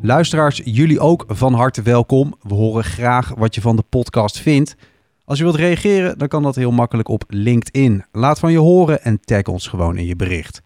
[0.00, 2.34] Luisteraars, jullie ook van harte welkom.
[2.42, 4.76] We horen graag wat je van de podcast vindt.
[5.24, 8.04] Als je wilt reageren, dan kan dat heel makkelijk op LinkedIn.
[8.12, 10.60] Laat van je horen en tag ons gewoon in je bericht.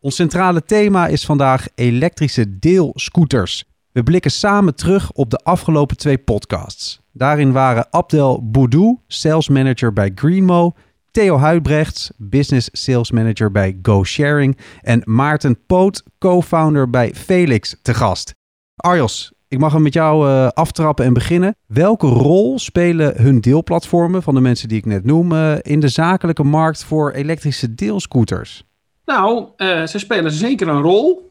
[0.00, 3.64] Ons centrale thema is vandaag elektrische deelscooters.
[3.92, 7.00] We blikken samen terug op de afgelopen twee podcasts.
[7.12, 10.72] Daarin waren Abdel Boudou, sales manager bij Greenmo,
[11.10, 18.40] Theo Huidbrechts, business sales manager bij GoSharing en Maarten Poot, co-founder bij Felix, te gast.
[18.82, 21.56] Arjos, ik mag hem met jou uh, aftrappen en beginnen.
[21.66, 25.88] Welke rol spelen hun deelplatformen van de mensen die ik net noem uh, in de
[25.88, 28.64] zakelijke markt voor elektrische deelscooters?
[29.04, 31.30] Nou, uh, ze spelen zeker een rol.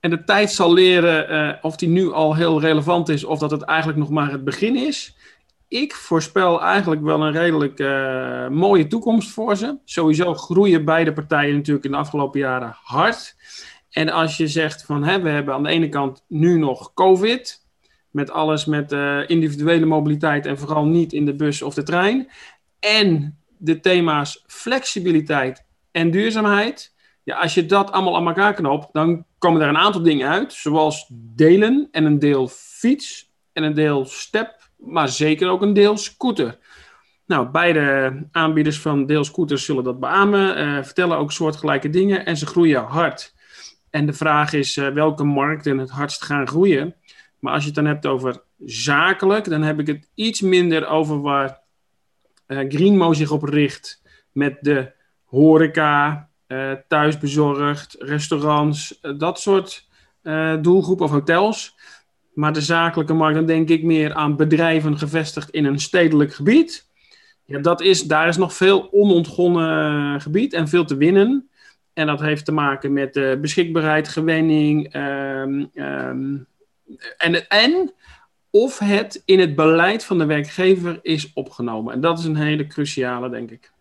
[0.00, 3.62] En de tijd zal leren of die nu al heel relevant is of dat het
[3.62, 5.16] eigenlijk nog maar het begin is.
[5.68, 7.78] Ik voorspel eigenlijk wel een redelijk
[8.50, 9.76] mooie toekomst voor ze.
[9.84, 13.34] Sowieso groeien beide partijen natuurlijk in de afgelopen jaren hard.
[13.96, 17.66] En als je zegt van hè, we hebben aan de ene kant nu nog COVID,
[18.10, 22.28] met alles met uh, individuele mobiliteit en vooral niet in de bus of de trein.
[22.78, 26.94] En de thema's flexibiliteit en duurzaamheid.
[27.22, 30.52] Ja, als je dat allemaal aan elkaar knoopt, dan komen er een aantal dingen uit,
[30.52, 35.96] zoals delen en een deel fiets en een deel step, maar zeker ook een deel
[35.96, 36.58] scooter.
[37.26, 42.46] Nou, beide aanbieders van deelscooters zullen dat beamen, uh, vertellen ook soortgelijke dingen en ze
[42.46, 43.34] groeien hard.
[43.90, 46.94] En de vraag is uh, welke markten het hardst gaan groeien.
[47.38, 51.20] Maar als je het dan hebt over zakelijk, dan heb ik het iets minder over
[51.20, 51.60] waar
[52.46, 54.92] uh, Greenmo zich op richt met de
[55.24, 59.88] horeca, uh, thuisbezorgd, restaurants, dat soort
[60.60, 61.76] doelgroep of hotels.
[62.34, 66.88] Maar de zakelijke markt, dan denk ik meer aan bedrijven gevestigd in een stedelijk gebied.
[67.44, 71.48] Ja, dat is, daar is nog veel onontgonnen gebied en veel te winnen.
[71.96, 76.46] En dat heeft te maken met uh, beschikbaarheid, gewenning um, um,
[77.16, 77.94] en, en
[78.50, 81.92] of het in het beleid van de werkgever is opgenomen.
[81.94, 83.72] En dat is een hele cruciale, denk ik.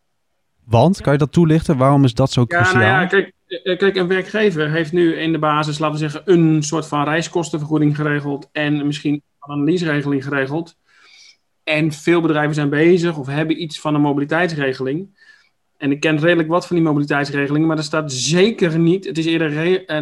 [0.64, 1.78] Want, kan je dat toelichten?
[1.78, 2.81] Waarom is dat zo ja, cruciaal?
[2.81, 3.34] Nou ja, kijk,
[3.78, 7.96] kijk, een werkgever heeft nu in de basis, laten we zeggen, een soort van reiskostenvergoeding
[7.96, 10.78] geregeld en misschien een leaseregeling geregeld.
[11.64, 15.25] En veel bedrijven zijn bezig of hebben iets van een mobiliteitsregeling.
[15.78, 19.25] En ik ken redelijk wat van die mobiliteitsregelingen, maar er staat zeker niet, het is
[19.25, 19.50] eerder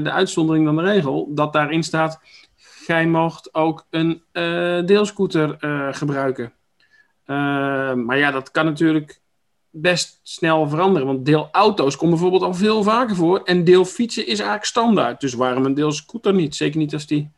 [0.04, 2.20] de uitzondering dan de regel, dat daarin staat,
[2.86, 6.54] gij mocht ook een uh, deelscooter uh, gebruiken.
[8.06, 9.22] Maar ja, dat kan natuurlijk
[9.70, 14.66] best snel veranderen, want deelauto's komen bijvoorbeeld al veel vaker voor en deelfietsen is eigenlijk
[14.66, 15.22] standaard.
[15.22, 16.56] Dus waarom een deelscooter niet?
[16.56, 17.32] Zeker niet als die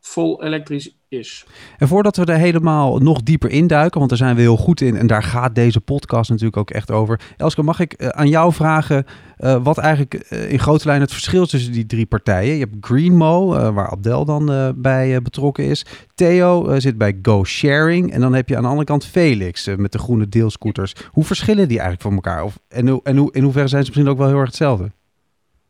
[0.00, 1.46] vol elektrisch is.
[1.78, 4.96] En voordat we er helemaal nog dieper induiken, want daar zijn we heel goed in
[4.96, 7.20] en daar gaat deze podcast natuurlijk ook echt over.
[7.36, 9.04] Elske, mag ik uh, aan jou vragen
[9.38, 12.54] uh, wat eigenlijk uh, in grote lijnen het verschil tussen die drie partijen?
[12.54, 15.86] Je hebt Greenmo, waar Abdel dan bij betrokken is.
[16.14, 19.92] Theo zit bij Go Sharing en dan heb je aan de andere kant Felix met
[19.92, 20.94] de groene deelscooters.
[21.10, 22.44] Hoe verschillen die eigenlijk van elkaar?
[22.44, 24.90] Of, en, en hoe, in hoeverre zijn ze misschien ook wel heel erg hetzelfde?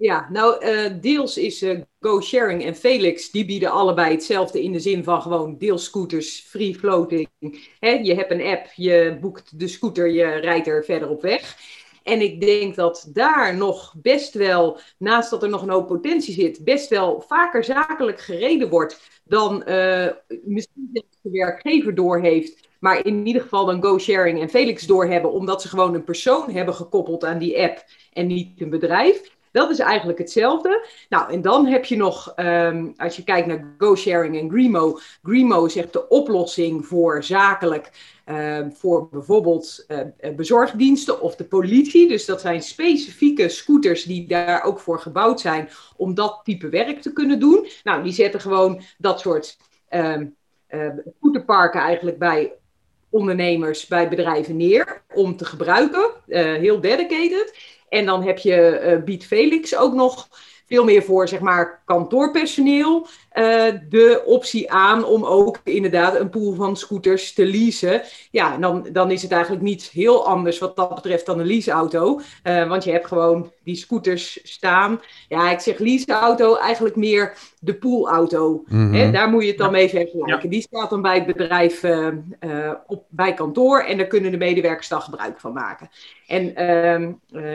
[0.00, 4.72] Ja, nou, uh, deels is uh, Go Sharing en Felix, die bieden allebei hetzelfde in
[4.72, 7.28] de zin van gewoon deelscooters, free floating.
[7.80, 11.56] Je hebt een app, je boekt de scooter, je rijdt er verder op weg.
[12.02, 16.34] En ik denk dat daar nog best wel, naast dat er nog een hoop potentie
[16.34, 20.06] zit, best wel vaker zakelijk gereden wordt dan uh,
[20.44, 22.68] misschien de werkgever doorheeft.
[22.78, 26.50] Maar in ieder geval dan Go Sharing en Felix doorhebben, omdat ze gewoon een persoon
[26.50, 29.38] hebben gekoppeld aan die app en niet een bedrijf.
[29.52, 30.86] Dat is eigenlijk hetzelfde.
[31.08, 34.98] Nou, en dan heb je nog, um, als je kijkt naar GoSharing en Greenmo.
[35.22, 37.90] Greenmo is echt de oplossing voor zakelijk,
[38.26, 42.08] uh, voor bijvoorbeeld uh, bezorgdiensten of de politie.
[42.08, 47.02] Dus dat zijn specifieke scooters die daar ook voor gebouwd zijn om dat type werk
[47.02, 47.66] te kunnen doen.
[47.84, 49.56] Nou, die zetten gewoon dat soort
[49.90, 50.36] um,
[50.70, 50.88] uh,
[51.18, 52.52] scooterparken eigenlijk bij
[53.08, 56.10] ondernemers, bij bedrijven neer om te gebruiken.
[56.26, 57.78] heel dedicated.
[57.90, 60.28] En dan heb je uh, Beat Felix ook nog
[60.70, 66.54] veel meer voor zeg maar, kantoorpersoneel uh, de optie aan om ook inderdaad een pool
[66.54, 68.02] van scooters te leasen.
[68.30, 72.20] Ja, dan, dan is het eigenlijk niet heel anders wat dat betreft dan een leaseauto.
[72.44, 75.00] Uh, want je hebt gewoon die scooters staan.
[75.28, 78.62] Ja, ik zeg leaseauto, eigenlijk meer de poolauto.
[78.66, 79.12] Mm -hmm.
[79.12, 80.50] Daar moet je het dan mee vergelijken.
[80.50, 82.08] Die staat dan bij het bedrijf uh,
[82.86, 85.90] op, bij kantoor en daar kunnen de medewerkers dan gebruik van maken.
[86.26, 87.12] En ehm,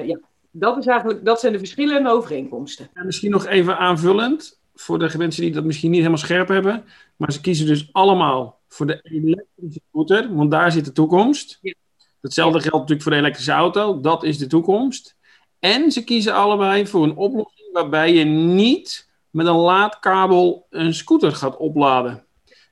[0.07, 0.19] ja,
[0.59, 2.89] dat, is eigenlijk, dat zijn de verschillende overeenkomsten.
[2.93, 6.83] En misschien nog even aanvullend, voor de mensen die dat misschien niet helemaal scherp hebben.
[7.15, 11.59] Maar ze kiezen dus allemaal voor de elektrische scooter, want daar zit de toekomst.
[11.61, 11.73] Ja.
[12.21, 15.15] Hetzelfde geldt natuurlijk voor de elektrische auto, dat is de toekomst.
[15.59, 21.31] En ze kiezen allebei voor een oplossing waarbij je niet met een laadkabel een scooter
[21.31, 22.25] gaat opladen.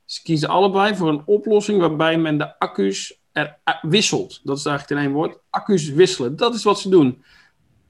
[0.04, 4.40] Ze kiezen allebei voor een oplossing waarbij men de accu's er wisselt.
[4.44, 5.38] Dat is eigenlijk in één woord.
[5.50, 6.36] Accu's wisselen.
[6.36, 7.24] Dat is wat ze doen.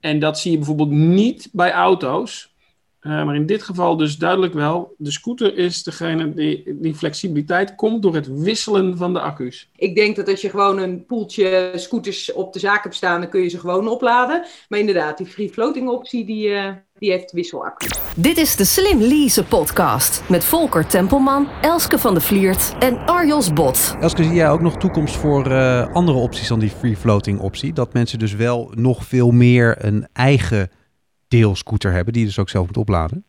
[0.05, 2.53] En dat zie je bijvoorbeeld niet bij auto's.
[3.01, 4.95] Uh, maar in dit geval dus duidelijk wel.
[4.99, 9.69] De scooter is degene die, die flexibiliteit komt door het wisselen van de accu's.
[9.77, 13.31] Ik denk dat als je gewoon een poeltje scooters op de zaak hebt staan, dan
[13.31, 14.45] kun je ze gewoon opladen.
[14.69, 16.71] Maar inderdaad, die free floating optie, die, uh,
[17.05, 17.87] die heeft wisselaccu.
[18.17, 23.53] Dit is de Slim Lease podcast met Volker Tempelman, Elske van de Vliert en Arjos
[23.53, 23.97] Bot.
[24.01, 27.73] Elske, zie jij ook nog toekomst voor uh, andere opties dan die free floating optie?
[27.73, 30.71] Dat mensen dus wel nog veel meer een eigen
[31.29, 33.25] deelscooter hebben, die je dus ook zelf moet opladen?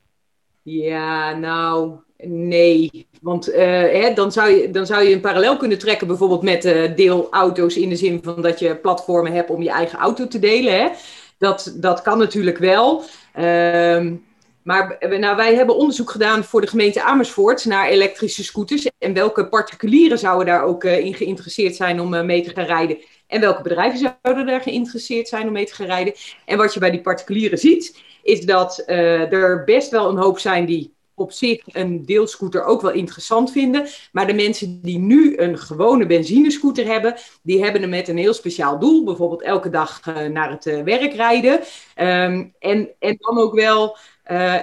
[0.62, 1.92] Ja, nou,
[2.27, 3.07] nee.
[3.22, 6.66] Want uh, hè, dan, zou je, dan zou je een parallel kunnen trekken bijvoorbeeld met
[6.66, 10.39] uh, deelauto's in de zin van dat je platformen hebt om je eigen auto te
[10.39, 10.74] delen.
[10.74, 10.89] Hè.
[11.38, 13.04] Dat, dat kan natuurlijk wel.
[13.40, 14.26] Um,
[14.66, 18.90] maar nou, wij hebben onderzoek gedaan voor de gemeente Amersfoort naar elektrische scooters.
[18.98, 22.66] En welke particulieren zouden daar ook uh, in geïnteresseerd zijn om uh, mee te gaan
[22.66, 22.98] rijden.
[23.28, 26.14] En welke bedrijven zouden daar geïnteresseerd zijn om mee te gaan rijden.
[26.46, 30.40] En wat je bij die particulieren ziet, is dat uh, er best wel een hoop
[30.40, 33.88] zijn die op zich een deelscooter ook wel interessant vinden.
[34.12, 38.34] Maar de mensen die nu een gewone benzinescooter hebben, die hebben hem met een heel
[38.34, 39.04] speciaal doel.
[39.04, 41.54] Bijvoorbeeld elke dag uh, naar het uh, werk rijden.
[41.54, 43.98] Um, en, en dan ook wel
[44.32, 44.60] uh,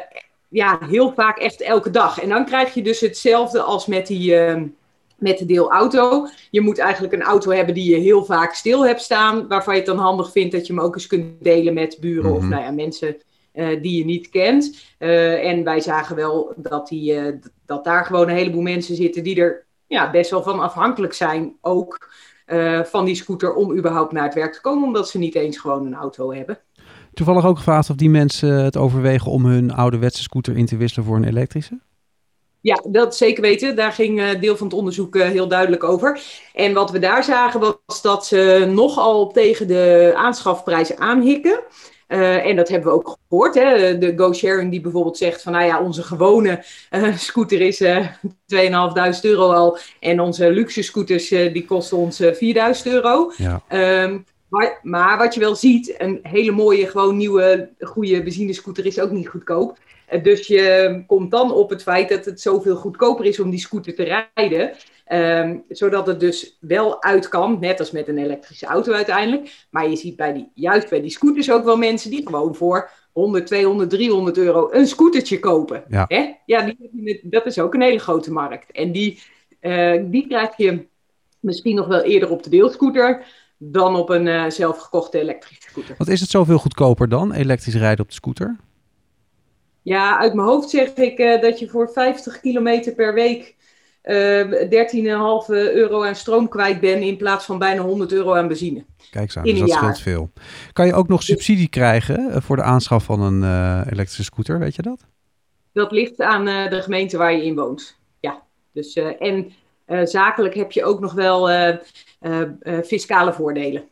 [0.48, 2.20] ja, heel vaak echt elke dag.
[2.20, 4.34] En dan krijg je dus hetzelfde als met die.
[4.34, 4.62] Uh,
[5.22, 6.26] met de deelauto.
[6.50, 9.48] Je moet eigenlijk een auto hebben die je heel vaak stil hebt staan.
[9.48, 12.30] Waarvan je het dan handig vindt dat je hem ook eens kunt delen met buren
[12.30, 12.44] mm -hmm.
[12.44, 13.16] of nou ja, mensen
[13.54, 14.76] uh, die je niet kent.
[14.98, 17.32] Uh, en wij zagen wel dat, die, uh,
[17.66, 21.56] dat daar gewoon een heleboel mensen zitten die er ja, best wel van afhankelijk zijn.
[21.60, 22.10] Ook
[22.84, 24.84] van die scooter om überhaupt naar het werk te komen.
[24.84, 26.58] Omdat ze niet eens gewoon een auto hebben.
[27.14, 31.06] Toevallig ook gevraagd of die mensen het overwegen om hun ouderwetse scooter in te wisselen
[31.06, 31.80] voor een elektrische?
[32.60, 33.76] Ja, dat zeker weten.
[33.76, 36.20] Daar ging deel van het onderzoek heel duidelijk over.
[36.54, 41.60] En wat we daar zagen was dat ze nogal tegen de aanschafprijzen aanhikken.
[42.12, 43.54] Uh, en dat hebben we ook gehoord.
[43.54, 43.98] Hè?
[43.98, 46.64] De GoSharing die bijvoorbeeld zegt van nou ja, onze gewone
[47.16, 49.78] scooter is 2.500 euro al.
[50.00, 52.28] En onze luxe scooters die kosten ons 4.000
[52.84, 53.32] euro.
[53.36, 53.62] Ja.
[54.04, 59.00] Um, maar, maar, wat je wel ziet, een hele mooie, gewoon nieuwe, goede benzinescooter is
[59.00, 59.78] ook niet goedkoop.
[60.22, 63.94] Dus je komt dan op het feit dat het zoveel goedkoper is om die scooter
[63.94, 64.72] te rijden.
[65.12, 69.66] Um, zodat het dus wel uit kan, net als met een elektrische auto uiteindelijk.
[69.70, 72.90] Maar je ziet bij die, juist bij die scooters ook wel mensen die gewoon voor
[73.12, 75.84] 100, 200, 300 euro een scootertje kopen.
[75.88, 76.30] Ja, Hè?
[76.46, 76.62] ja
[76.92, 78.72] die, dat is ook een hele grote markt.
[78.72, 79.22] En die,
[79.60, 80.86] uh, die krijg je
[81.40, 83.24] misschien nog wel eerder op de deelscooter
[83.58, 85.94] dan op een uh, zelfgekochte elektrische scooter.
[85.98, 88.56] Wat is het zoveel goedkoper dan, elektrisch rijden op de scooter?
[89.82, 93.54] Ja, uit mijn hoofd zeg ik uh, dat je voor 50 kilometer per week
[94.04, 98.84] uh, 13,5 euro aan stroom kwijt bent in plaats van bijna 100 euro aan benzine.
[99.10, 99.78] Kijk eens aan, dus dat jaar.
[99.78, 100.30] scheelt veel.
[100.72, 104.74] Kan je ook nog subsidie krijgen voor de aanschaf van een uh, elektrische scooter, weet
[104.74, 105.00] je dat?
[105.72, 107.98] Dat ligt aan uh, de gemeente waar je in woont.
[108.20, 109.52] Ja, dus en
[110.04, 111.48] zakelijk heb je ook nog wel
[112.84, 113.82] fiscale voordelen.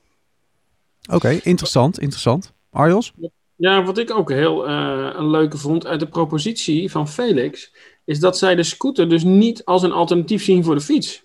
[1.06, 2.52] Oké, okay, interessant, interessant.
[2.70, 3.12] Arjos?
[3.16, 3.28] Ja.
[3.60, 7.72] Ja, wat ik ook heel uh, een leuke vond uit de propositie van Felix,
[8.10, 11.24] is dat zij de scooter dus niet als een alternatief zien voor de fiets.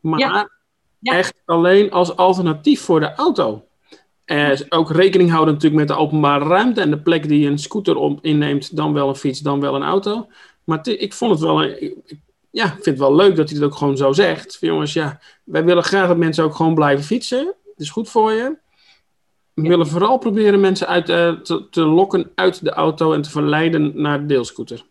[0.00, 0.50] Maar ja.
[0.98, 1.12] Ja.
[1.12, 3.64] echt alleen als alternatief voor de auto.
[4.26, 7.96] Uh, ook rekening houden natuurlijk met de openbare ruimte en de plek die een scooter
[7.96, 10.26] op inneemt, dan wel een fiets, dan wel een auto.
[10.64, 12.02] Maar ik vond het wel, een,
[12.50, 14.56] ja, vind het wel leuk dat hij het ook gewoon zo zegt.
[14.60, 17.46] Jongens, ja, wij willen graag dat mensen ook gewoon blijven fietsen.
[17.46, 18.56] Het is goed voor je.
[19.54, 23.30] We willen vooral proberen mensen uit, uh, te, te, lokken uit de auto en te
[23.30, 24.88] verleiden naar de deelscooter.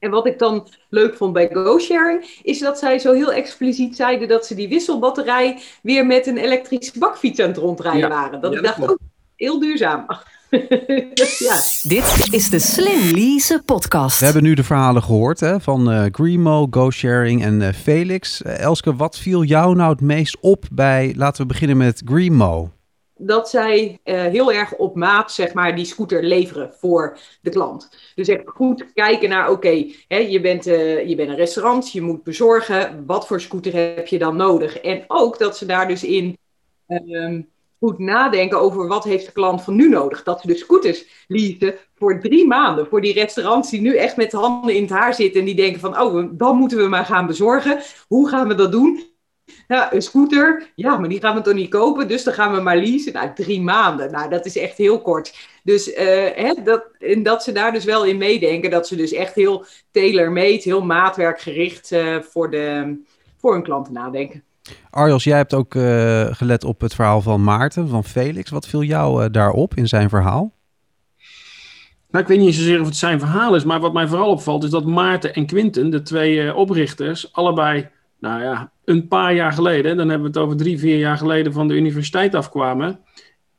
[0.00, 4.28] En wat ik dan leuk vond bij GoSharing, is dat zij zo heel expliciet zeiden
[4.28, 8.08] dat ze die wisselbatterij weer met een elektrische bakfiets aan het rondrijden ja.
[8.08, 8.40] waren.
[8.40, 8.98] Dat ja, ik dacht, ook,
[9.36, 10.06] heel duurzaam.
[11.38, 11.56] ja.
[11.82, 14.18] Dit is de Slim Lease podcast.
[14.18, 18.42] We hebben nu de verhalen gehoord hè, van uh, Greenmo, GoSharing en uh, Felix.
[18.42, 22.70] Uh, Elske, wat viel jou nou het meest op bij, laten we beginnen met Greenmo?
[23.20, 28.12] Dat zij uh, heel erg op maat, zeg maar, die scooter leveren voor de klant.
[28.14, 32.22] Dus echt goed kijken naar, oké, je, bent, uh, je bent een restaurant, je moet
[32.22, 34.78] bezorgen, wat voor scooter heb je dan nodig?
[34.78, 36.38] En ook dat ze daar dus in
[36.88, 37.40] uh,
[37.78, 40.22] goed nadenken over wat heeft de klant van nu nodig.
[40.22, 42.86] Dat ze de scooters leasen voor drie maanden.
[42.86, 45.54] Voor die restaurants die nu echt met de handen in het haar zitten en die
[45.54, 47.80] denken van, oh, dan moeten we maar gaan bezorgen.
[48.08, 49.09] Hoe gaan we dat doen?
[49.68, 52.60] Ja, een scooter, ja, maar die gaan we toch niet kopen, dus dan gaan we
[52.60, 53.12] maar leasen.
[53.12, 55.48] Nou, drie maanden, nou, dat is echt heel kort.
[55.62, 55.96] Dus uh,
[56.34, 59.64] hè, dat, en dat ze daar dus wel in meedenken, dat ze dus echt heel
[59.90, 62.96] tailor-made, heel maatwerkgericht uh, voor, de,
[63.36, 64.42] voor hun klanten nadenken.
[64.90, 68.50] Arjos, jij hebt ook uh, gelet op het verhaal van Maarten, van Felix.
[68.50, 70.52] Wat viel jou daarop in zijn verhaal?
[72.10, 74.64] Nou, ik weet niet zozeer of het zijn verhaal is, maar wat mij vooral opvalt
[74.64, 77.88] is dat Maarten en Quinten, de twee oprichters, allebei
[78.20, 81.52] nou ja, een paar jaar geleden, dan hebben we het over drie, vier jaar geleden
[81.52, 82.98] van de universiteit afkwamen.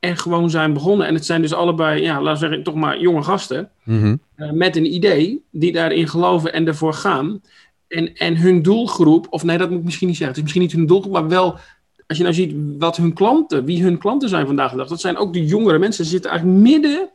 [0.00, 1.06] En gewoon zijn begonnen.
[1.06, 3.70] En het zijn dus allebei, ja, laten we zeggen, toch maar jonge gasten.
[3.84, 4.16] Mhm.
[4.36, 7.40] uh, met een idee, die daarin geloven en ervoor gaan.
[7.88, 10.36] En, en hun doelgroep, of nee, dat moet ik misschien niet zeggen.
[10.36, 11.58] Het is misschien niet hun doelgroep, maar wel,
[12.06, 14.88] als je nou ziet wat hun klanten, wie hun klanten zijn vandaag de dag.
[14.88, 16.04] Dat zijn ook de jongere mensen.
[16.04, 17.10] Ze zitten eigenlijk midden.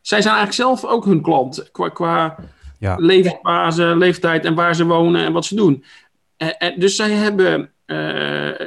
[0.00, 1.68] Zij zijn eigenlijk zelf ook hun klant.
[1.72, 2.36] Qua, qua
[2.78, 2.94] Ja.
[2.98, 5.84] levensfase, leeftijd en waar ze wonen en wat ze doen.
[6.38, 7.96] En, en dus zij hebben, eh,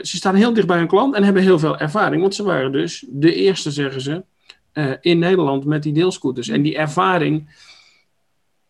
[0.01, 2.22] ze staan heel dicht bij hun klant en hebben heel veel ervaring.
[2.22, 4.24] Want ze waren dus de eerste, zeggen ze,
[4.72, 6.48] eh, in Nederland met die deelscooters.
[6.50, 7.50] En die ervaring,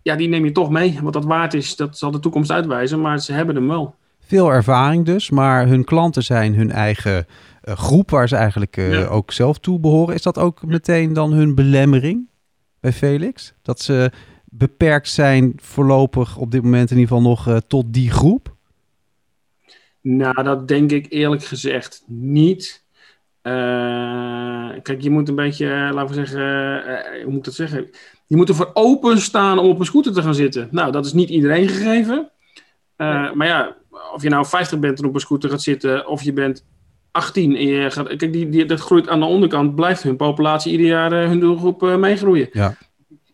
[0.01, 0.99] ja, die neem je toch mee.
[1.01, 3.01] Wat dat waard is, dat zal de toekomst uitwijzen.
[3.01, 3.95] Maar ze hebben hem wel.
[4.19, 7.25] Veel ervaring dus, maar hun klanten zijn hun eigen
[7.61, 9.05] eh, groep waar ze eigenlijk eh, Ja.
[9.05, 10.15] ook zelf toe behoren.
[10.15, 12.29] Is dat ook meteen dan hun belemmering
[12.79, 13.53] bij Felix?
[13.61, 14.11] Dat ze
[14.45, 18.50] beperkt zijn voorlopig op dit moment in ieder geval nog eh, tot die groep?
[20.01, 22.83] Nou, dat denk ik eerlijk gezegd niet.
[23.41, 27.53] Eh, kijk, je moet een beetje, eh, laten we zeggen, eh, hoe moet ik dat
[27.53, 27.89] zeggen?
[28.27, 30.67] Je moet ervoor openstaan om op een scooter te gaan zitten.
[30.71, 32.29] Nou, dat is niet iedereen gegeven.
[33.33, 33.75] Maar ja,
[34.13, 36.65] of je nou 50 bent en op een scooter gaat zitten, of je bent
[37.11, 38.07] 18 en je gaat.
[38.07, 41.81] Kijk, die, die, dat groeit aan de onderkant, blijft hun populatie ieder jaar hun doelgroep
[41.81, 42.49] meegroeien.
[42.51, 42.77] Ja.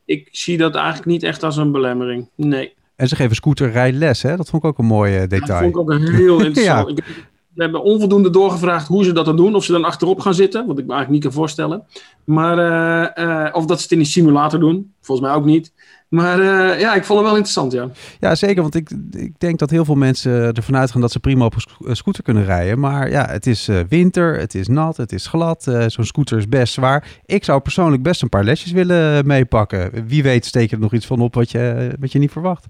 [0.05, 2.29] Ik zie dat eigenlijk niet echt als een belemmering.
[2.35, 2.76] Nee.
[2.97, 4.35] En ze geven scooterrijles, hè?
[4.37, 5.59] Dat vond ik ook een mooi eh, Dat detail.
[5.59, 6.89] vond ik ook een heel interessant.
[6.89, 9.55] Ik- we hebben onvoldoende doorgevraagd hoe ze dat dan doen.
[9.55, 11.83] Of ze dan achterop gaan zitten, wat ik me eigenlijk niet kan voorstellen.
[12.23, 14.93] Maar, eh, eh, of dat ze het in die simulator doen.
[15.01, 15.73] Volgens mij ook niet.
[16.09, 16.39] Maar
[16.79, 17.89] ja, ik vond het wel interessant, ja.
[18.19, 18.61] Ja, zeker.
[18.61, 21.61] Want ik, ik denk dat heel veel mensen ervan uitgaan dat ze prima op een
[21.61, 22.79] sco- scooter kunnen rijden.
[22.79, 25.63] Maar ja, het is winter, het is nat, het is glad.
[25.87, 27.19] Zo'n scooter is best zwaar.
[27.25, 30.07] Ik zou persoonlijk best een paar lesjes willen meepakken.
[30.07, 32.65] Wie weet steek je er nog iets van op wat je, wat je niet verwacht.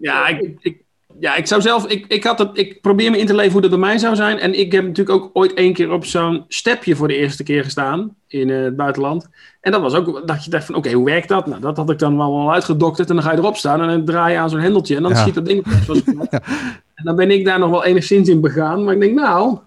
[0.00, 0.82] Ja, ik, ik,
[1.20, 1.86] ja, ik zou zelf...
[1.86, 4.14] Ik, ik, had het, ik probeer me in te leven hoe dat bij mij zou
[4.14, 4.38] zijn.
[4.38, 7.64] En ik heb natuurlijk ook ooit één keer op zo'n stepje voor de eerste keer
[7.64, 8.16] gestaan.
[8.26, 9.28] In eh, het buitenland.
[9.60, 10.26] En dat was ook...
[10.26, 11.46] Dat je dacht van, oké, hoe werkt dat?
[11.46, 13.08] Nou, dat had ik dan wel al uitgedokterd.
[13.08, 14.96] En dan ga je erop staan en dan draai je aan zo'n hendeltje.
[14.96, 15.16] En dan Ja.
[15.16, 15.72] schiet dat ding op.
[15.84, 16.32] zoals ik net.
[16.94, 18.84] En dan ben ik daar nog wel enigszins in begaan.
[18.84, 19.58] Maar ik denk, nou...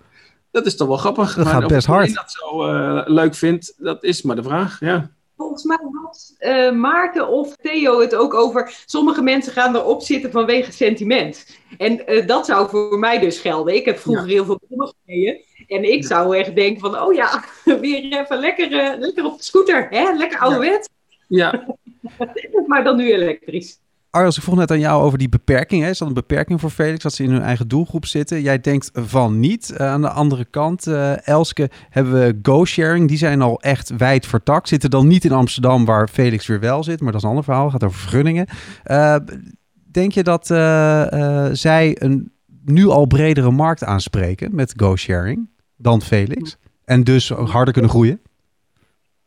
[0.52, 1.36] Dat is toch wel grappig.
[1.36, 2.14] Dat maar gaat best hard.
[2.16, 4.80] dat zo eh, leuk vindt, dat is maar de vraag.
[4.80, 5.10] Ja.
[5.40, 8.84] Volgens mij had eh, Maarten of Theo het ook over.
[8.86, 11.46] Sommige mensen gaan erop zitten vanwege sentiment.
[11.78, 13.76] En eh, dat zou voor mij dus gelden.
[13.76, 15.42] Ik heb vroeger heel veel brommen gereden.
[15.68, 17.44] En ik zou echt denken van, oh ja,
[17.82, 19.88] weer even lekker, eh, lekker op de scooter.
[19.90, 20.14] Hè?
[20.14, 20.90] Lekker ouderwet,
[21.28, 21.76] ja,
[22.68, 23.80] maar dan nu elektrisch.
[24.12, 25.84] Arjos, ik vroeg net aan jou over die beperking.
[25.84, 25.90] Hè?
[25.90, 28.42] Is dat een beperking voor Felix dat ze in hun eigen doelgroep zitten?
[28.42, 29.72] Jij denkt van niet.
[29.72, 33.08] Eh, aan de andere kant, eh, Elske, hebben we GoSharing.
[33.08, 34.68] Die zijn al echt wijd vertakt.
[34.68, 37.02] Zitten dan niet in Amsterdam waar Felix weer wel zit.
[37.02, 37.70] Maar dat is een ander verhaal.
[37.70, 38.48] gaat over vergunningen.
[38.84, 39.16] Eh,
[39.92, 40.46] denk je dat
[41.58, 42.32] zij een
[42.66, 46.58] nu al bredere markt aanspreken met GoSharing dan Felix?
[46.86, 48.22] En dus harder kunnen groeien?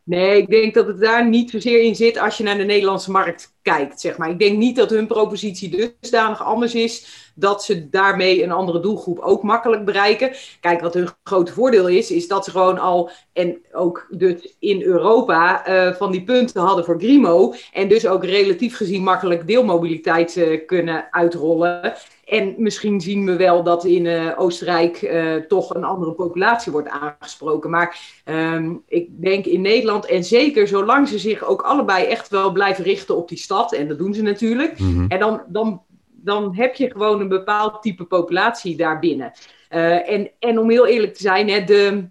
[0.05, 3.11] Nee, ik denk dat het daar niet zozeer in zit als je naar de Nederlandse
[3.11, 4.01] markt kijkt.
[4.01, 4.31] Zeg maar.
[4.31, 9.19] Ik denk niet dat hun propositie dusdanig anders is dat ze daarmee een andere doelgroep
[9.19, 10.31] ook makkelijk bereiken.
[10.61, 14.83] Kijk, wat hun grote voordeel is, is dat ze gewoon al, en ook dus in
[14.83, 17.55] Europa, eh, van die punten hadden voor Grimo.
[17.73, 21.95] En dus ook relatief gezien makkelijk deelmobiliteit eh, kunnen uitrollen.
[22.25, 25.13] En misschien zien we wel dat in eh, Oostenrijk
[25.49, 27.71] toch een andere populatie wordt aangesproken.
[27.71, 32.53] Maar ehm, ik denk in Nederland, en zeker zolang ze zich ook allebei echt wel
[32.53, 35.05] blijven richten op die stad, en dat doen ze natuurlijk, Mhm.
[35.09, 39.33] en dan, dan, dan heb je gewoon een bepaald type populatie daarbinnen.
[39.69, 42.05] Eh, en, en om heel eerlijk te zijn, hè, de,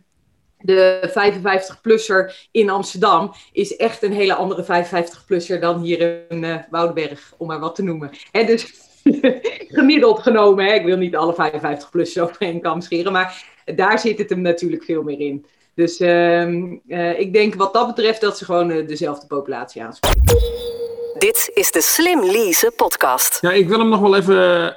[0.58, 7.34] de 55-plusser in Amsterdam is echt een hele andere 55-plusser dan hier in uh, Woudenberg,
[7.38, 8.10] om maar wat te noemen.
[8.32, 8.74] Hè, dus
[9.78, 13.46] gemiddeld genomen, hè, ik wil niet alle 55-plussers over één kam scheren, maar
[13.76, 15.46] daar zit het hem natuurlijk veel meer in.
[15.74, 16.48] Dus uh,
[16.88, 20.81] uh, ik denk wat dat betreft dat ze gewoon uh, dezelfde populatie aanspreken.
[21.22, 23.42] Dit is de Slim Lease podcast.
[23.42, 24.74] Ja, ik wil hem nog wel even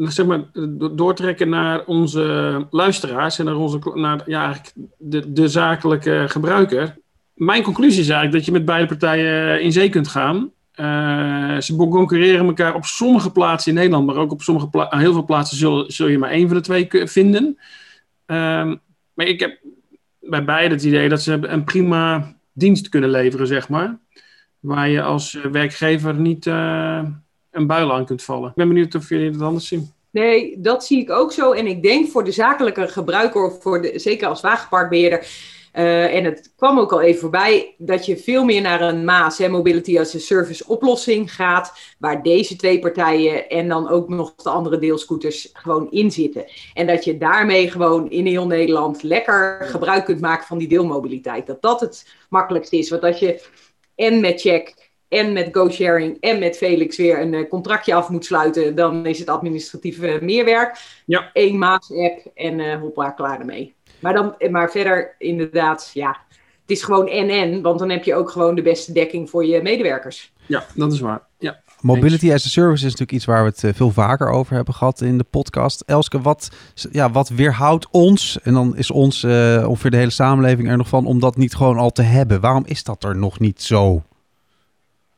[0.00, 0.40] uh, zeg maar,
[0.92, 4.56] doortrekken naar onze luisteraars en naar, onze, naar ja,
[4.98, 6.96] de, de zakelijke gebruiker.
[7.34, 10.52] Mijn conclusie is eigenlijk dat je met beide partijen in zee kunt gaan.
[10.74, 15.12] Uh, ze concurreren elkaar op sommige plaatsen in Nederland, maar ook op sommige pla heel
[15.12, 17.58] veel plaatsen zul, je maar één van de twee vinden.
[18.26, 18.72] Uh,
[19.14, 19.58] maar ik heb
[20.20, 23.98] bij beide het idee dat ze een prima dienst kunnen leveren, zeg maar.
[24.60, 27.02] Waar je als werkgever niet uh,
[27.50, 28.48] een buil aan kunt vallen.
[28.48, 29.92] Ik ben benieuwd of jullie het anders zien.
[30.10, 31.52] Nee, dat zie ik ook zo.
[31.52, 35.26] En ik denk voor de zakelijke gebruiker, voor de, zeker als wagenparkbeheerder,
[35.74, 39.38] uh, en het kwam ook al even voorbij, dat je veel meer naar een MAAS,
[39.38, 44.34] hè, Mobility as a Service oplossing gaat, waar deze twee partijen en dan ook nog
[44.34, 46.44] de andere deelscooters gewoon in zitten.
[46.74, 51.46] En dat je daarmee gewoon in heel Nederland lekker gebruik kunt maken van die deelmobiliteit.
[51.46, 52.90] Dat dat het makkelijkste is.
[52.90, 53.42] Want als je
[53.98, 58.24] en met check en met GoSharing en met Felix weer een uh, contractje af moet
[58.24, 60.78] sluiten, dan is het administratieve uh, meerwerk.
[61.06, 61.30] Ja.
[61.32, 63.74] Eén Maas-app en uh, hoppa, klaar ermee.
[64.00, 66.16] Maar, dan, maar verder inderdaad, ja,
[66.60, 69.62] het is gewoon en-en, want dan heb je ook gewoon de beste dekking voor je
[69.62, 70.32] medewerkers.
[70.46, 71.27] Ja, dat is waar.
[71.80, 75.00] Mobility as a service is natuurlijk iets waar we het veel vaker over hebben gehad
[75.00, 75.80] in de podcast.
[75.86, 76.48] Elske, wat,
[76.90, 80.88] ja, wat weerhoudt ons, en dan is ons uh, ongeveer de hele samenleving er nog
[80.88, 82.40] van, om dat niet gewoon al te hebben?
[82.40, 84.02] Waarom is dat er nog niet zo?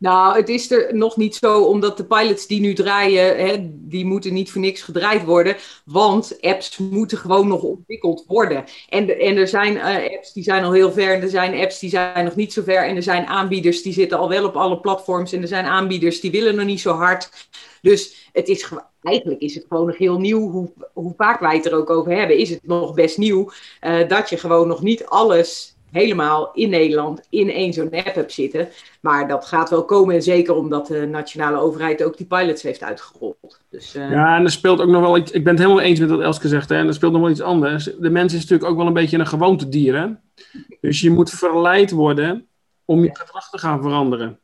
[0.00, 4.04] Nou, het is er nog niet zo, omdat de pilots die nu draaien, hè, die
[4.04, 5.57] moeten niet voor niks gedraaid worden.
[5.85, 8.64] Want apps moeten gewoon nog ontwikkeld worden.
[8.88, 11.78] En, en er zijn uh, apps die zijn al heel ver en er zijn apps
[11.78, 12.87] die zijn nog niet zo ver.
[12.87, 16.21] En er zijn aanbieders die zitten al wel op alle platforms en er zijn aanbieders
[16.21, 17.49] die willen nog niet zo hard.
[17.83, 20.50] Dus het is eigenlijk is het gewoon nog heel nieuw.
[20.50, 23.50] Hoe, hoe vaak wij het er ook over hebben, is het nog best nieuw.
[23.80, 28.32] Uh, dat je gewoon nog niet alles helemaal in Nederland in één zo'n app hebt
[28.32, 28.68] zitten.
[29.00, 32.82] Maar dat gaat wel komen, en zeker omdat de nationale overheid ook die pilots heeft
[32.82, 33.61] uitgerold.
[33.70, 34.11] Dus, uh...
[34.11, 35.30] Ja, en er speelt ook nog wel iets.
[35.30, 37.30] Ik ben het helemaal eens met wat Elske zegt, hè, en er speelt nog wel
[37.30, 37.85] iets anders.
[37.85, 39.99] De mens is natuurlijk ook wel een beetje een gewoontedier.
[39.99, 40.06] Hè?
[40.80, 42.47] Dus je moet verleid worden
[42.84, 44.38] om je gedrag te gaan veranderen.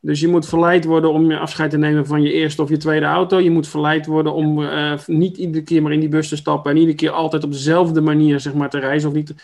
[0.00, 2.76] Dus je moet verleid worden om je afscheid te nemen van je eerste of je
[2.76, 3.40] tweede auto.
[3.40, 6.70] Je moet verleid worden om uh, niet iedere keer maar in die bus te stappen
[6.70, 9.08] en iedere keer altijd op dezelfde manier zeg maar, te reizen.
[9.08, 9.34] Of niet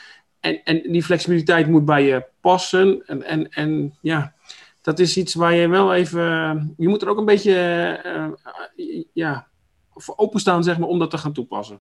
[0.41, 3.03] en, en die flexibiliteit moet bij je passen.
[3.07, 4.35] En, en, en ja,
[4.83, 6.75] dat is iets waar je wel even.
[6.77, 8.35] Je moet er ook een beetje
[8.77, 9.47] uh, ja,
[9.95, 11.81] voor openstaan, zeg maar, om dat te gaan toepassen.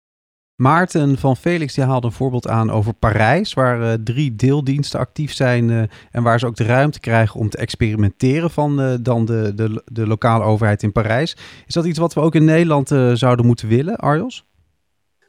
[0.56, 5.32] Maarten van Felix die haalde een voorbeeld aan over Parijs, waar uh, drie deeldiensten actief
[5.32, 9.24] zijn uh, en waar ze ook de ruimte krijgen om te experimenteren van uh, dan
[9.24, 11.36] de, de, de lokale overheid in Parijs.
[11.66, 12.88] Is dat iets wat we ook in Nederland
[13.18, 14.44] zouden moeten willen, Arjos?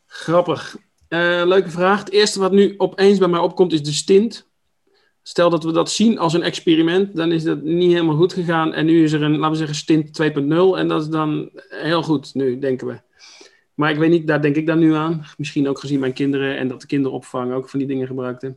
[0.05, 0.77] Grappig.
[1.13, 1.99] Uh, leuke vraag.
[1.99, 4.49] Het eerste wat nu opeens bij mij opkomt is de stint.
[5.21, 8.73] Stel dat we dat zien als een experiment, dan is dat niet helemaal goed gegaan.
[8.73, 10.77] En nu is er een, laten we zeggen, stint 2.0.
[10.77, 13.01] En dat is dan heel goed nu, denken we.
[13.73, 15.25] Maar ik weet niet, daar denk ik dan nu aan.
[15.37, 18.55] Misschien ook gezien mijn kinderen en dat de kinderopvang ook van die dingen gebruikte.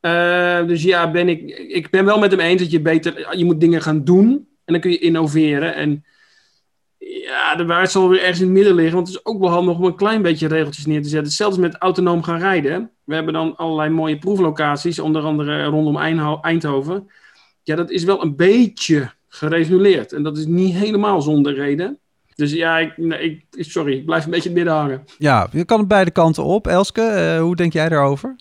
[0.00, 3.44] Uh, dus ja, ben ik, ik ben wel met hem eens dat je beter, je
[3.44, 4.48] moet dingen gaan doen.
[4.64, 5.74] En dan kun je innoveren.
[5.74, 6.04] En
[7.22, 8.94] ja, de waarheid zal weer ergens in het midden liggen.
[8.94, 11.32] Want het is ook wel handig om een klein beetje regeltjes neer te zetten.
[11.32, 12.90] Zelfs met autonoom gaan rijden.
[13.04, 15.96] We hebben dan allerlei mooie proeflocaties, onder andere rondom
[16.42, 17.10] Eindhoven.
[17.62, 20.12] Ja, dat is wel een beetje gereguleerd.
[20.12, 21.98] En dat is niet helemaal zonder reden.
[22.34, 25.04] Dus ja, ik, nee, ik, sorry, ik blijf een beetje in het midden hangen.
[25.18, 26.66] Ja, je kan het beide kanten op.
[26.66, 27.00] Elske,
[27.36, 28.36] uh, hoe denk jij daarover?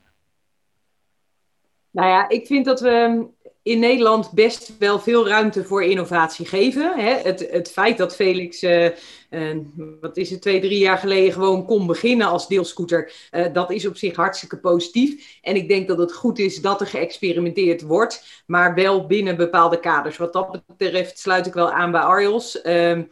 [1.91, 3.25] Nou ja, ik vind dat we
[3.65, 6.99] in Nederland best wel veel ruimte voor innovatie geven.
[6.99, 7.13] Hè?
[7.13, 8.85] Het, het feit dat Felix, uh,
[9.29, 9.57] uh,
[10.01, 13.87] wat is het, twee, drie jaar geleden gewoon kon beginnen als deelscooter, uh, dat is
[13.87, 15.39] op zich hartstikke positief.
[15.41, 19.79] En ik denk dat het goed is dat er geëxperimenteerd wordt, maar wel binnen bepaalde
[19.79, 20.17] kaders.
[20.17, 22.61] Wat dat betreft sluit ik wel aan bij Arjos.
[22.61, 23.03] Ehm,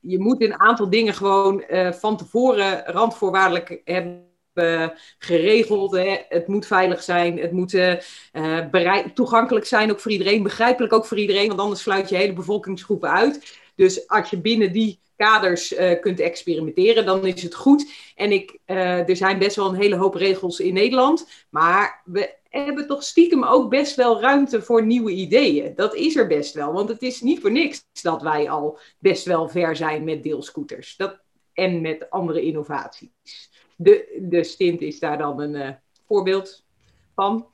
[0.00, 4.25] je moet een aantal dingen gewoon van tevoren randvoorwaardelijk hebben
[4.58, 4.88] uh,
[5.18, 5.92] geregeld.
[5.92, 6.16] Hè.
[6.28, 7.38] Het moet veilig zijn.
[7.38, 7.94] Het moet uh,
[9.14, 10.42] toegankelijk zijn ook voor iedereen.
[10.42, 11.48] Begrijpelijk ook voor iedereen.
[11.48, 13.58] Want anders sluit je hele bevolkingsgroepen uit.
[13.74, 17.92] Dus als je binnen die kaders kunt experimenteren, dan is het goed.
[18.14, 21.28] En ik, er zijn best wel een hele hoop regels in Nederland.
[21.50, 25.74] Maar we hebben toch stiekem ook best wel ruimte voor nieuwe ideeën.
[25.74, 26.72] Dat is er best wel.
[26.72, 30.96] Want het is niet voor niks dat wij al best wel ver zijn met deelscooters.
[30.96, 31.18] Dat,
[31.52, 35.68] en met andere innovaties de, de stint is daar dan een uh,
[36.06, 36.64] voorbeeld
[37.14, 37.46] van.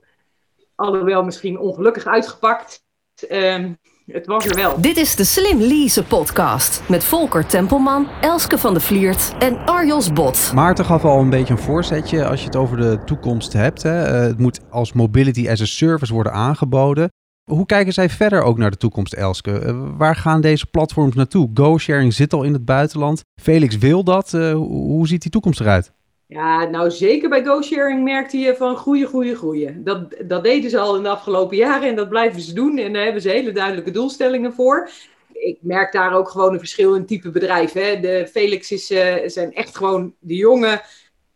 [0.75, 2.85] Alhoewel misschien ongelukkig uitgepakt.
[3.29, 3.73] Ehm,
[4.07, 4.81] het was er wel.
[4.81, 10.13] Dit is de Slim Lease podcast met Volker Tempelman, Elske van de Vliert en Arjos
[10.13, 10.53] Bot.
[10.55, 13.83] Maarten gaf al een beetje een voorzetje als je het over de toekomst hebt.
[13.83, 14.03] Hè.
[14.03, 17.09] Eh, het moet als mobility as a service worden aangeboden.
[17.51, 19.59] Hoe kijken zij verder ook naar de toekomst, Elske?
[19.59, 21.51] Eh, waar gaan deze platforms naartoe?
[21.55, 23.23] GoSharing zit al in het buitenland.
[23.41, 24.33] Felix wil dat.
[24.33, 25.93] Uh, hoe ziet die toekomst eruit?
[26.33, 29.85] Ja, nou zeker bij GoSharing merkte je van groeien, groeien, groeien.
[29.85, 32.79] Dat, dat deden ze al in de afgelopen jaren en dat blijven ze doen.
[32.79, 34.91] En daar hebben ze hele duidelijke doelstellingen voor.
[35.33, 37.73] Ik merk daar ook gewoon een verschil in type bedrijf.
[37.73, 38.01] Hè.
[38.01, 40.83] De Felix is, uh, zijn echt gewoon de jonge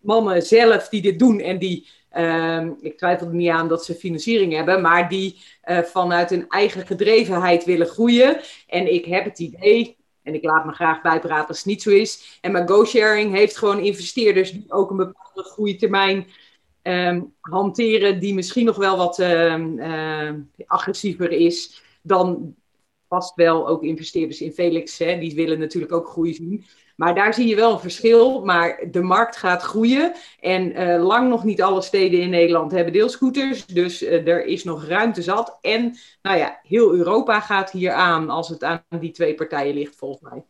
[0.00, 3.94] mannen zelf die dit doen en die Ehm, ik twijfel er niet aan dat ze
[3.94, 8.40] financiering hebben, maar die uh, vanuit hun eigen gedrevenheid willen groeien.
[8.66, 9.95] En ik heb het idee,
[10.26, 12.38] en ik laat me graag bijpraten als het niet zo is.
[12.40, 16.26] En maar GoSharing heeft gewoon investeerders die ook een bepaalde groeitermijn
[16.82, 19.80] um, hanteren, die misschien nog wel wat um,
[20.66, 22.54] agressiever is dan
[23.08, 24.98] vast wel ook investeerders in Felix.
[24.98, 26.64] Hè, die willen natuurlijk ook groei zien.
[26.96, 28.44] Maar daar zie je wel een verschil.
[28.44, 30.12] Maar de markt gaat groeien.
[30.40, 33.66] En uh, lang nog niet alle steden in Nederland hebben deelscooters.
[33.66, 35.58] Dus uh, er is nog ruimte zat.
[35.60, 39.96] En nou ja, heel Europa gaat hier aan als het aan die twee partijen ligt,
[39.96, 40.44] volgens mij.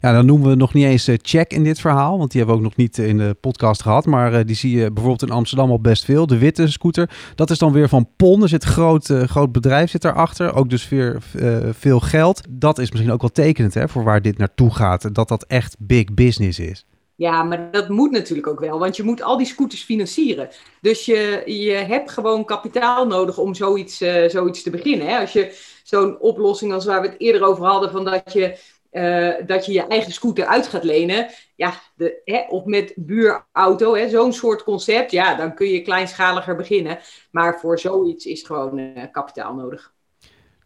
[0.00, 2.64] Ja, dan noemen we nog niet eens check in dit verhaal, want die hebben we
[2.64, 4.06] ook nog niet in de podcast gehad.
[4.06, 6.26] Maar uh, die zie je bijvoorbeeld in Amsterdam al best veel.
[6.26, 8.42] De witte scooter, dat is dan weer van PON.
[8.42, 11.22] Er zit een groot, groot bedrijf zit daarachter, ook dus weer
[11.70, 12.40] veel geld.
[12.50, 15.76] Dat is misschien ook wel tekenend hè, voor waar dit naartoe gaat, dat dat echt
[15.78, 16.86] big business is.
[17.14, 20.48] Ja, maar dat moet natuurlijk ook wel, want je moet al die scooters financieren.
[20.80, 25.06] Dus je, je hebt gewoon kapitaal nodig om zoiets, zoiets te beginnen.
[25.06, 25.18] Hè?
[25.18, 28.58] Als je zo'n oplossing als waar we het eerder over hadden, van dat je
[28.96, 31.26] uh, dat je je eigen scooter uit gaat lenen.
[31.56, 35.10] Ja, de, hè, of met buurauto, zo'n soort concept.
[35.10, 36.98] Ja, dan kun je kleinschaliger beginnen.
[37.30, 39.94] Maar voor zoiets is gewoon uh, kapitaal nodig.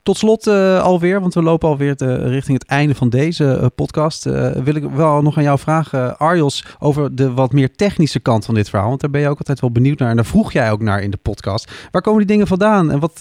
[0.03, 4.25] Tot slot uh, alweer, want we lopen alweer te, richting het einde van deze podcast.
[4.65, 8.55] wil ik wel nog aan jou vragen, Arjos, over de wat meer technische kant van
[8.55, 8.89] dit verhaal.
[8.89, 10.11] Want daar ben je ook altijd wel benieuwd naar.
[10.11, 11.73] En daar vroeg jij ook naar in de podcast.
[11.91, 12.91] Waar komen die dingen vandaan?
[12.91, 13.19] En wat,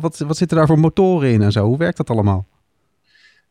[0.00, 1.64] wat, wat zitten daar voor motoren in en zo?
[1.64, 2.46] Hoe werkt dat allemaal?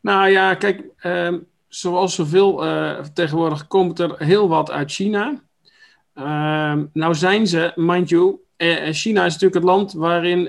[0.02, 1.38] Nou ja, kijk, uh,
[1.68, 5.42] zoals zoveel uh, tegenwoordig komt er heel wat uit China.
[6.14, 10.46] Uh, nou zijn ze, mind you, eh, eh, China is natuurlijk het land waarin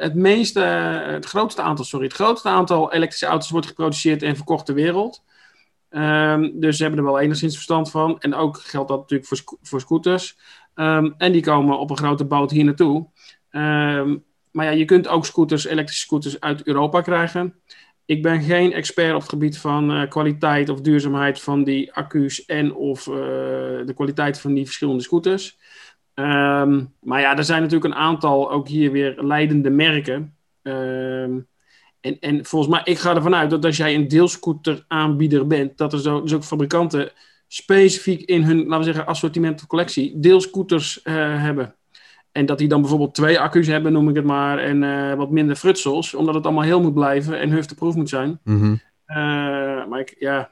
[0.00, 4.66] het meeste, het grootste aantal, sorry, het grootste aantal elektrische auto's wordt geproduceerd en verkocht
[4.66, 5.22] ter wereld.
[5.88, 8.20] Ehm, dus ze hebben er wel enigszins verstand van.
[8.20, 10.36] En ook geldt dat natuurlijk voor, voor scooters.
[10.74, 13.06] Um, en die komen op een grote boot hier naartoe.
[14.50, 17.54] maar ja, je kunt ook scooters, elektrische scooters uit Europa krijgen
[18.06, 22.44] ik ben geen expert op het gebied van uh, kwaliteit of duurzaamheid van die accu's
[22.44, 23.14] en of uh,
[23.86, 25.58] de kwaliteit van die verschillende scooters.
[26.14, 30.36] Um, maar ja, er zijn natuurlijk een aantal ook hier weer leidende merken.
[30.62, 31.46] Um,
[32.00, 35.78] en, en volgens mij, ik ga ervan uit dat als jij een deelscooter aanbieder bent,
[35.78, 37.12] dat er zo, dus ook fabrikanten
[37.48, 41.74] specifiek in hun, laten we zeggen, assortiment of collectie deelscooters uh, hebben.
[42.34, 45.30] En dat die dan bijvoorbeeld twee accu's hebben, noem ik het maar, en uh, wat
[45.30, 48.40] minder frutsels, omdat het allemaal heel moet blijven en hufteproef moet zijn.
[48.44, 48.80] Mm -hmm.
[49.08, 49.16] uh,
[49.86, 50.50] maar ik, ja,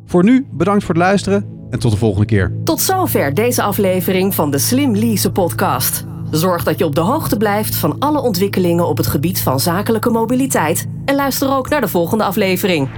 [0.05, 2.61] Voor nu bedankt voor het luisteren en tot de volgende keer.
[2.65, 6.05] Tot zover deze aflevering van de Slim Lease podcast.
[6.31, 10.11] Zorg dat je op de hoogte blijft van alle ontwikkelingen op het gebied van zakelijke
[10.11, 12.89] mobiliteit en luister ook naar de volgende aflevering.